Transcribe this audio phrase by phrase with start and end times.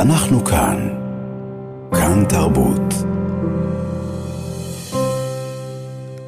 [0.00, 0.88] אנחנו כאן.
[1.92, 2.94] כאן תרבות.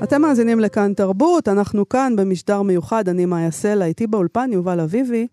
[0.03, 5.27] אתם מאזינים לכאן תרבות, אנחנו כאן במשדר מיוחד, אני מאיה סלע, איתי באולפן יובל אביבי,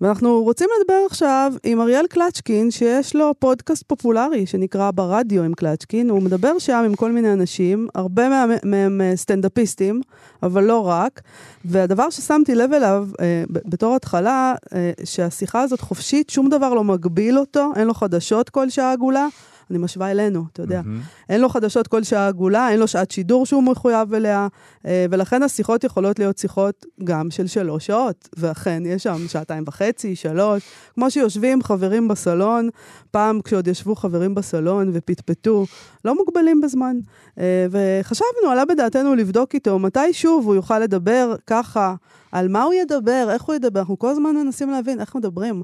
[0.00, 6.10] ואנחנו רוצים לדבר עכשיו עם אריאל קלצ'קין, שיש לו פודקאסט פופולרי שנקרא ברדיו עם קלצ'קין,
[6.10, 8.28] הוא מדבר שם עם כל מיני אנשים, הרבה
[8.64, 10.00] מהם אה, סטנדאפיסטים,
[10.42, 11.20] אבל לא רק,
[11.64, 17.38] והדבר ששמתי לב אליו אה, בתור התחלה, אה, שהשיחה הזאת חופשית, שום דבר לא מגביל
[17.38, 19.28] אותו, אין לו חדשות כל שעה עגולה.
[19.70, 20.80] אני משווה אלינו, אתה יודע.
[20.80, 21.28] Mm-hmm.
[21.28, 24.48] אין לו חדשות כל שעה עגולה, אין לו שעת שידור שהוא מחויב אליה,
[24.86, 28.28] אה, ולכן השיחות יכולות להיות שיחות גם של שלוש שעות.
[28.36, 30.62] ואכן, יש שם שעתיים וחצי, שלוש,
[30.94, 32.68] כמו שיושבים חברים בסלון,
[33.10, 35.66] פעם כשעוד ישבו חברים בסלון ופטפטו,
[36.04, 36.96] לא מוגבלים בזמן.
[37.38, 41.94] אה, וחשבנו, עלה בדעתנו לבדוק איתו מתי שוב הוא יוכל לדבר ככה,
[42.32, 43.80] על מה הוא ידבר, איך הוא ידבר.
[43.80, 45.62] אנחנו כל הזמן מנסים להבין איך מדברים.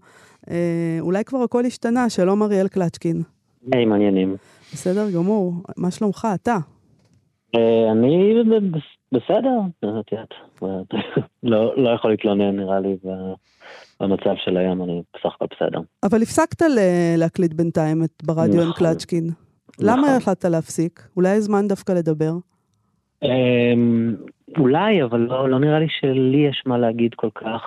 [0.51, 0.55] אה,
[1.01, 3.36] אולי כבר הכל השתנה, שלום אריאל קלצ'קין.
[3.73, 4.37] היי, מעניינים.
[4.73, 5.53] בסדר גמור.
[5.77, 6.57] מה שלומך, אתה?
[7.55, 8.35] אה, אני
[9.13, 9.59] בסדר,
[10.01, 10.35] את יודעת,
[11.43, 12.97] לא, לא יכול להתלונן נראה לי
[14.01, 15.81] במצב של היום, אני בסך הכל בסדר.
[16.03, 16.63] אבל הפסקת
[17.17, 18.73] להקליט בינתיים את ברדיו עם נכון.
[18.73, 19.31] קלצ'קין.
[19.81, 20.15] למה נכון.
[20.17, 21.09] החלטת להפסיק?
[21.17, 22.33] אולי זמן דווקא לדבר?
[23.23, 24.15] אמ,
[24.59, 27.63] אולי, אבל לא, לא נראה לי שלי יש מה להגיד כל כך.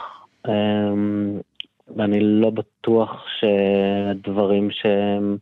[1.90, 5.38] אמ, ואני לא בטוח שהדברים שהם...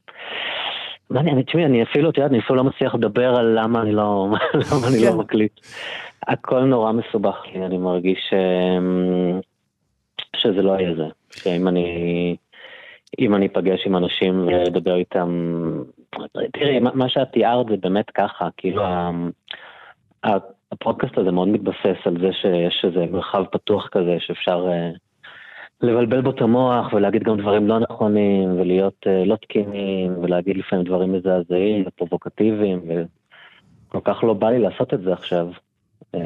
[1.09, 3.91] מה אני, תשמעי, אני אפילו, את יודעת, אני אפילו לא מצליח לדבר על למה אני
[3.91, 5.17] לא, למה אני לא כן.
[5.17, 5.59] מקליט.
[6.27, 8.33] הכל נורא מסובך לי, אני מרגיש ש...
[10.35, 11.05] שזה לא יהיה זה.
[11.31, 12.35] שאם אני,
[13.19, 15.61] אם אני אפגש עם אנשים ואדבר איתם,
[16.53, 18.83] תראי, מה שאת תיארת זה באמת ככה, כאילו
[20.71, 24.67] הפודקאסט הזה מאוד מתבסס על זה שיש איזה מרחב פתוח כזה שאפשר...
[25.81, 30.85] לבלבל בו את המוח ולהגיד גם דברים לא נכונים ולהיות uh, לא תקינים ולהגיד לפעמים
[30.85, 35.47] דברים מזעזעים ופרובוקטיביים וכל כך לא בא לי לעשות את זה עכשיו.
[36.15, 36.17] Um,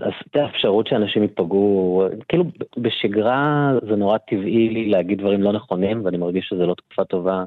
[0.00, 2.44] אז את האפשרות שאנשים ייפגעו, כאילו
[2.76, 7.44] בשגרה זה נורא טבעי לי להגיד דברים לא נכונים ואני מרגיש שזה לא תקופה טובה.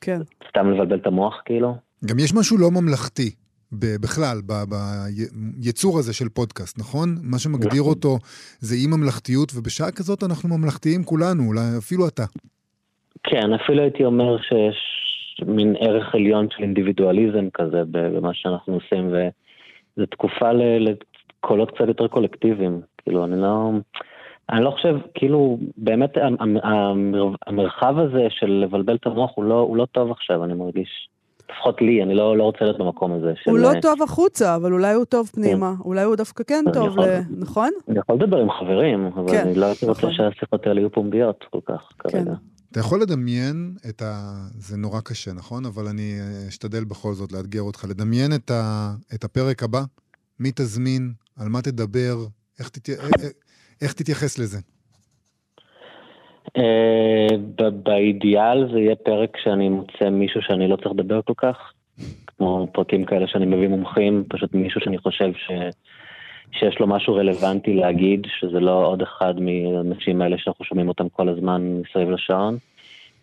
[0.00, 0.18] כן.
[0.48, 1.74] סתם לבלבל את המוח כאילו.
[2.04, 3.30] גם יש משהו לא ממלכתי
[3.72, 4.40] בכלל,
[5.64, 7.08] ביצור הזה של פודקאסט, נכון?
[7.22, 7.92] מה שמגדיר נכון.
[7.92, 8.18] אותו
[8.58, 12.24] זה אי ממלכתיות, ובשעה כזאת אנחנו ממלכתיים כולנו, אולי אפילו אתה.
[13.22, 14.76] כן, אפילו הייתי אומר שיש
[15.46, 22.80] מין ערך עליון של אינדיבידואליזם כזה במה שאנחנו עושים, וזו תקופה לקולות קצת יותר קולקטיביים.
[23.02, 23.70] כאילו, אני לא...
[24.50, 26.10] אני לא חושב, כאילו, באמת
[27.46, 31.08] המרחב הזה של לבלבל את המוח הוא לא, הוא לא טוב עכשיו, אני מרגיש.
[31.52, 33.32] לפחות לי, אני לא, לא רוצה להיות במקום הזה.
[33.36, 33.50] של...
[33.50, 35.74] הוא לא טוב החוצה, אבל אולי הוא טוב פנימה.
[35.76, 35.82] כן.
[35.84, 37.20] אולי הוא דווקא כן טוב, יכול, ל...
[37.38, 37.70] נכון?
[37.88, 40.04] אני יכול לדבר עם חברים, אבל כן, אני לא הייתי נכון.
[40.04, 42.08] רוצה שהשיחות האלה יהיו פומביות כל כך כן.
[42.10, 42.34] כרגע.
[42.72, 44.34] אתה יכול לדמיין את ה...
[44.58, 45.66] זה נורא קשה, נכון?
[45.66, 47.84] אבל אני אשתדל בכל זאת לאתגר אותך.
[47.88, 48.90] לדמיין את, ה...
[49.14, 49.82] את הפרק הבא,
[50.40, 52.16] מי תזמין, על מה תדבר,
[52.58, 52.88] איך, תת...
[53.82, 54.58] איך תתייחס לזה.
[56.48, 61.72] Uh, באידיאל זה יהיה פרק שאני מוצא מישהו שאני לא צריך לדבר כל כך,
[62.26, 65.50] כמו פרקים כאלה שאני מביא מומחים, פשוט מישהו שאני חושב ש...
[66.52, 71.28] שיש לו משהו רלוונטי להגיד, שזה לא עוד אחד מהאנשים האלה שאנחנו שומעים אותם כל
[71.28, 72.58] הזמן מסביב לשעון.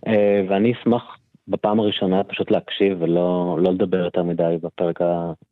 [0.05, 0.09] אה,
[0.49, 4.99] ואני אשמח בפעם הראשונה פשוט להקשיב ולא לא לדבר יותר מדי בפרק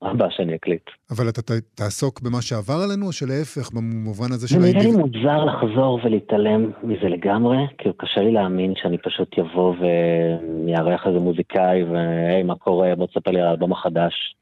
[0.02, 0.90] הבא שאני אקליט.
[1.12, 1.42] אבל אתה
[1.76, 4.60] תעסוק במה שעבר עלינו, או שלהפך, במובן הזה של...
[4.60, 9.76] זה נראה לי מוזר לחזור ולהתעלם מזה לגמרי, כי קשה לי להאמין שאני פשוט יבוא
[9.80, 14.36] ויארח איזה מוזיקאי, והי, מה קורה, בוא תספר לי על האלבום החדש.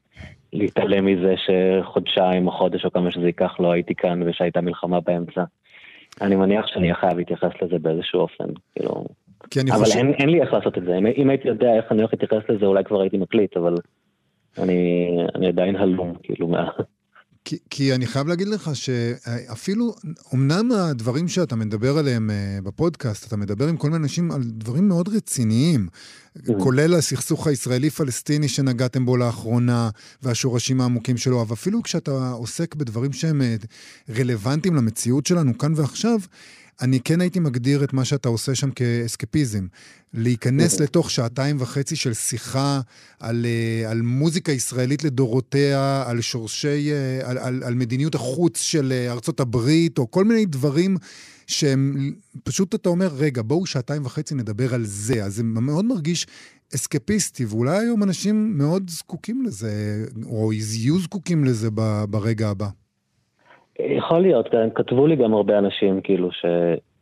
[0.52, 5.44] להתעלם מזה שחודשיים או חודש או כמה שזה ייקח לא הייתי כאן ושהייתה מלחמה באמצע.
[6.20, 9.04] אני מניח שאני חייב להתייחס לזה באיזשהו אופן, כאילו...
[9.52, 9.98] כי אני אבל חושב...
[9.98, 12.42] אין, אין לי איך לעשות את זה, אם, אם הייתי יודע איך אני הולך להתייחס
[12.48, 13.74] לזה, אולי כבר הייתי מקליט, אבל
[14.58, 16.68] אני, אני עדיין הלום, כאילו, מה...
[17.44, 19.94] כי, כי אני חייב להגיד לך שאפילו,
[20.34, 24.88] אמנם הדברים שאתה מדבר עליהם אה, בפודקאסט, אתה מדבר עם כל מיני אנשים על דברים
[24.88, 25.86] מאוד רציניים,
[26.38, 26.52] mm.
[26.62, 29.90] כולל הסכסוך הישראלי-פלסטיני שנגעתם בו לאחרונה,
[30.22, 33.54] והשורשים העמוקים שלו, אבל אפילו כשאתה עוסק בדברים שהם אה,
[34.18, 36.18] רלוונטיים למציאות שלנו כאן ועכשיו,
[36.82, 39.66] אני כן הייתי מגדיר את מה שאתה עושה שם כאסקפיזם.
[40.14, 40.86] להיכנס אוקיי.
[40.86, 42.80] לתוך שעתיים וחצי של שיחה
[43.20, 48.92] על, אה, על מוזיקה ישראלית לדורותיה, על שורשי, אה, על, על, על מדיניות החוץ של
[48.92, 50.96] אה, ארצות הברית, או כל מיני דברים
[51.46, 52.12] שהם,
[52.44, 55.24] פשוט אתה אומר, רגע, בואו שעתיים וחצי נדבר על זה.
[55.24, 56.26] אז זה מאוד מרגיש
[56.74, 61.68] אסקפיסטי, ואולי היום אנשים מאוד זקוקים לזה, או יהיו זקוקים לזה
[62.10, 62.68] ברגע הבא.
[63.88, 66.44] יכול להיות, כתבו לי גם הרבה אנשים, כאילו, ש...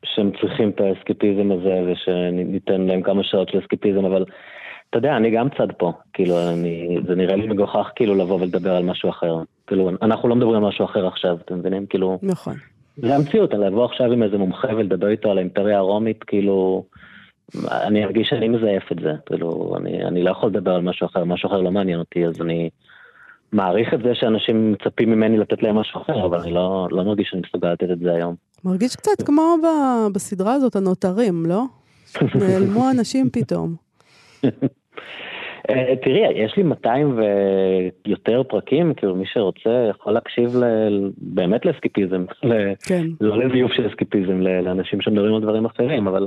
[0.04, 4.24] שהם צריכים את האסקפיזם הזה ושניתן להם כמה שעות של אסקפיזם, אבל
[4.90, 8.76] אתה יודע, אני גם צד פה, כאילו, אני, זה נראה לי מגוחך כאילו לבוא ולדבר
[8.76, 9.36] על משהו אחר.
[9.66, 11.86] כאילו, אנחנו לא מדברים על משהו אחר עכשיו, אתם מבינים?
[11.86, 12.18] כאילו...
[12.22, 12.54] נכון.
[12.96, 16.84] זה המציאות, לבוא עכשיו עם איזה מומחה ולדבר איתו על האימפריה הרומית, כאילו,
[17.70, 21.24] אני ארגיש שאני מזייף את זה, כאילו, אני, אני לא יכול לדבר על משהו אחר,
[21.24, 22.70] משהו אחר לא מעניין אותי, אז אני
[23.52, 27.28] מעריך את זה שאנשים מצפים ממני לתת להם משהו אחר, אבל אני לא, לא מרגיש
[27.30, 28.34] שאני מסוגל לתת את זה היום.
[28.64, 29.66] מרגיש קצת כמו ב,
[30.14, 31.62] בסדרה הזאת, הנותרים, לא?
[32.40, 33.74] נעלמו אנשים פתאום.
[35.70, 37.18] אה, תראי, יש לי 200
[38.06, 40.64] ויותר פרקים, כאילו מי שרוצה יכול להקשיב ל...
[41.16, 42.24] באמת לאסקיפיזם,
[42.86, 43.06] כן.
[43.20, 46.26] לא לזיוף של אסקיפיזם, לאנשים שמדברים על דברים אחרים, אבל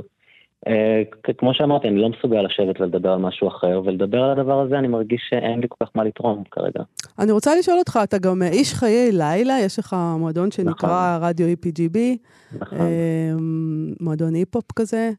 [1.38, 4.88] כמו שאמרתי, אני לא מסוגל לשבת ולדבר על משהו אחר, ולדבר על הדבר הזה אני
[4.88, 6.82] מרגיש שאין לי כל כך מה לתרום כרגע.
[7.18, 11.28] אני רוצה לשאול אותך, אתה גם איש חיי לילה, יש לך מועדון שנקרא נכון.
[11.28, 11.98] רדיו EPGB,
[12.60, 12.78] נכון.
[12.78, 13.32] אה,
[14.00, 15.10] מועדון היפ-הופ כזה.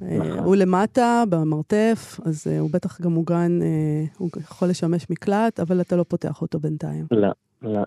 [0.00, 0.38] נכון.
[0.38, 3.58] הוא למטה, במרתף, אז הוא בטח גם מוגן,
[4.18, 7.04] הוא יכול לשמש מקלט, אבל אתה לא פותח אותו בינתיים.
[7.10, 7.28] לא,
[7.62, 7.80] לא.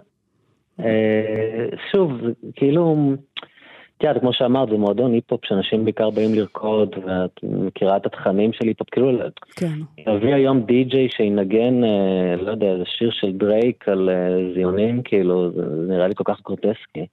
[1.92, 2.12] שוב,
[2.56, 3.13] כאילו,
[4.03, 8.53] את יודעת, כמו שאמרת, זה מועדון היפ-הופ שאנשים בעיקר באים לרקוד, ואת מכירה את התכנים
[8.53, 9.11] של היפ-הופ, כאילו,
[9.55, 9.73] כן.
[10.07, 15.51] להביא היום די-ג'יי שינגן, אה, לא יודע, איזה שיר של דרייק על אה, זיונים, כאילו,
[15.51, 17.05] זה נראה לי כל כך גרוטסקי.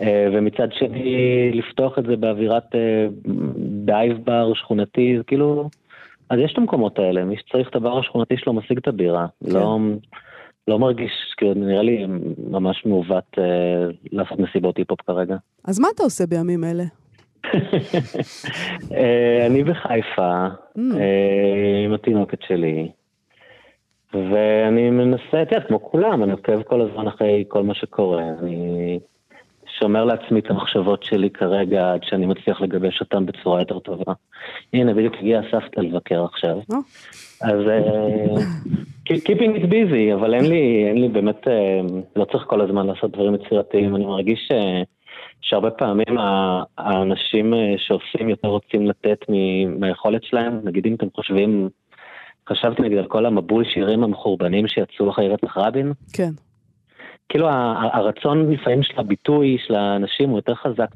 [0.00, 3.06] אה, ומצד שני לפתוח את זה באווירת אה,
[3.84, 5.68] dive bar שכונתי, כאילו,
[6.30, 9.26] אז יש את המקומות האלה, מי שצריך את הבר השכונתי שלו משיג את הבירה.
[9.44, 9.52] כן.
[9.52, 9.78] לא,
[10.68, 12.06] לא מרגיש, כאילו, נראה לי
[12.50, 13.44] ממש מעוות אה,
[14.12, 15.36] לעשות מסיבות היפ-הופ כרגע.
[15.64, 16.84] אז מה אתה עושה בימים אלה?
[18.96, 20.46] אה, אני בחיפה,
[20.78, 20.80] ממ.
[20.96, 22.88] אה, עם התינוקת שלי.
[24.14, 28.22] ואני מנסה, את יודעת, כמו כולם, אני עוקב כל הזמן אחרי כל מה שקורה.
[28.38, 28.98] אני
[29.78, 34.12] שומר לעצמי את המחשבות שלי כרגע עד שאני מצליח לגבש אותן בצורה יותר טובה.
[34.72, 36.56] הנה, בדיוק הגיעה סבתא לבקר עכשיו.
[36.72, 36.78] אה.
[37.42, 38.40] אז uh,
[39.08, 43.10] keeping it busy, אבל אין לי, אין לי באמת, uh, לא צריך כל הזמן לעשות
[43.10, 43.96] דברים יצירתיים.
[43.96, 44.84] אני מרגיש uh,
[45.40, 46.18] שהרבה פעמים
[46.78, 49.18] האנשים שעושים יותר רוצים לתת
[49.78, 50.60] מהיכולת שלהם.
[50.64, 51.68] נגיד אם אתם חושבים,
[52.48, 55.92] חשבתי נגיד על כל המבול שירים המחורבנים שיצאו אחרי רצח רבין.
[56.12, 56.30] כן.
[57.28, 57.48] כאילו
[57.92, 60.88] הרצון לפעמים של הביטוי של האנשים הוא יותר חזק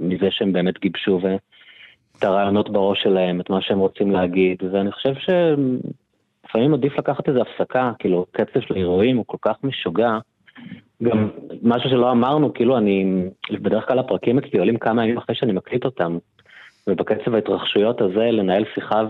[0.00, 1.20] מזה שהם באמת גיבשו
[2.18, 7.40] את הרעיונות בראש שלהם, את מה שהם רוצים להגיד, ואני חושב שלפעמים עדיף לקחת איזו
[7.40, 10.18] הפסקה, כאילו קצב של אירועים הוא כל כך משוגע.
[11.02, 11.28] גם
[11.62, 15.84] משהו שלא אמרנו, כאילו אני, בדרך כלל הפרקים אצלי עולים כמה ימים אחרי שאני מקליט
[15.84, 16.18] אותם,
[16.86, 19.02] ובקצב ההתרחשויות הזה לנהל שיחה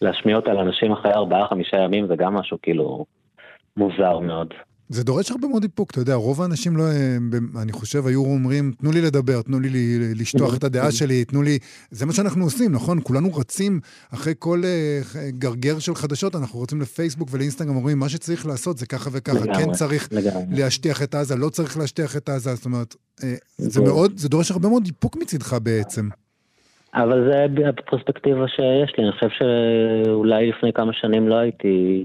[0.00, 3.04] ולהשמיע אותה לאנשים אחרי ארבעה, חמישה ימים זה גם משהו כאילו
[3.76, 4.54] מוזר מאוד.
[4.92, 6.84] זה דורש הרבה מאוד איפוק, אתה יודע, רוב האנשים לא,
[7.62, 9.68] אני חושב, היו אומרים, תנו לי לדבר, תנו לי
[10.20, 11.58] לשטוח את הדעה שלי, תנו לי...
[11.90, 12.98] זה מה שאנחנו עושים, נכון?
[13.02, 13.80] כולנו רצים
[14.14, 18.86] אחרי כל uh, גרגר של חדשות, אנחנו רוצים לפייסבוק ולאינסטגרם, אומרים, מה שצריך לעשות זה
[18.86, 20.08] ככה וככה, כן צריך.
[20.50, 23.24] להשטיח את עזה, לא צריך להשטיח את עזה, זאת אומרת, uh,
[23.58, 26.08] זה מאוד, זה דורש הרבה מאוד איפוק מצידך בעצם.
[26.94, 32.04] אבל זה הפרספקטיבה שיש לי, אני חושב שאולי לפני כמה שנים לא הייתי...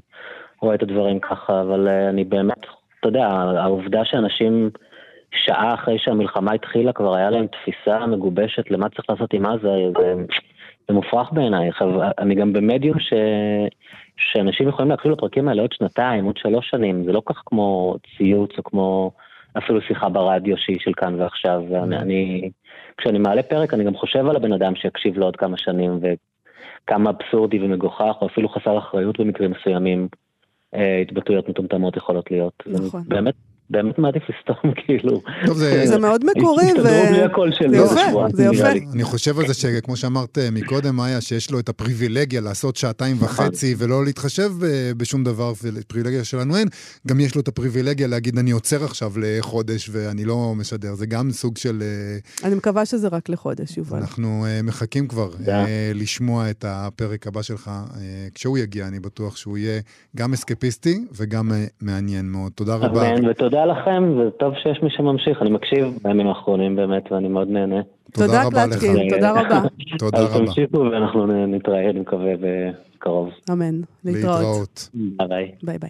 [0.62, 2.66] רואה את הדברים ככה, אבל uh, אני באמת,
[3.00, 3.26] אתה יודע,
[3.64, 4.70] העובדה שאנשים
[5.32, 10.14] שעה אחרי שהמלחמה התחילה כבר היה להם תפיסה מגובשת למה צריך לעשות עם עזה, זה,
[10.88, 11.70] זה מופרך בעיניי.
[12.20, 13.14] אני גם במדיום ש...
[14.18, 18.52] שאנשים יכולים להקשיב לפרקים האלה עוד שנתיים, עוד שלוש שנים, זה לא כך כמו ציוץ
[18.58, 19.12] או כמו
[19.58, 21.64] אפילו שיחה ברדיו שהיא של כאן ועכשיו.
[21.70, 22.50] ואני, אני,
[22.98, 27.10] כשאני מעלה פרק אני גם חושב על הבן אדם שיקשיב לו עוד כמה שנים וכמה
[27.10, 30.08] אבסורדי ומגוחך או אפילו חסר אחריות במקרים מסוימים.
[30.74, 32.64] אה, התבטאויות מטומטמות יכולות להיות.
[32.68, 33.04] נכון.
[33.08, 33.36] באמת,
[33.70, 35.22] באמת מעדיף לסתום, כאילו.
[35.46, 35.88] טוב, זה...
[35.88, 36.68] זה מאוד מקורי, ו...
[36.68, 37.80] הסתדרו בלי הקול שלי.
[37.80, 38.72] זה יפה, זה יפה.
[38.94, 43.16] אני חושב על זה שכמו שאמרת אה, מקודם, מאיה, שיש לו את הפריבילגיה לעשות שעתיים
[43.16, 43.46] נכון.
[43.46, 44.50] וחצי ולא להתחשב
[44.98, 46.68] בשום דבר, ופריבילגיה שלנו אין,
[47.08, 50.94] גם יש לו את הפריבילגיה להגיד, אני עוצר עכשיו לחודש ואני לא משדר.
[50.94, 51.82] זה גם סוג של...
[51.82, 53.98] אה, אני מקווה שזה רק לחודש, יובל.
[53.98, 55.30] אנחנו מחכים כבר
[55.94, 57.72] לשמוע את הפרק הבא שלך.
[58.36, 59.82] כשהוא יגיע, אני בטוח שהוא יהיה
[60.16, 62.52] גם אסקפיסטי וגם מעניין מאוד.
[62.56, 63.10] תודה רבה.
[63.10, 67.48] אמן, ותודה תודה לכם, וטוב שיש מי שממשיך, אני מקשיב בימים האחרונים באמת, ואני מאוד
[67.50, 67.82] נהנה.
[68.14, 69.62] תודה קלצ'קין, תודה רבה.
[70.00, 70.28] תודה רבה.
[70.36, 73.30] אז תמשיכו ואנחנו נתראה, אני מקווה, בקרוב.
[73.52, 74.90] אמן, להתראות.
[75.64, 75.90] ביי ביי.